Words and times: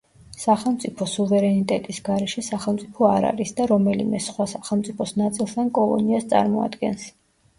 სახელმწიფო 0.43 1.05
სუვერენიტეტის 1.09 1.99
გარეშე 2.07 2.43
სახელმწიფო 2.47 3.09
არ 3.09 3.27
არის 3.31 3.53
და 3.59 3.67
რომელიმე 3.73 4.21
სხვა 4.29 4.47
სახელმწიფოს 4.53 5.13
ნაწილს 5.23 5.53
ან 5.65 5.69
კოლონიას 5.79 6.27
წარმოადგენს. 6.33 7.05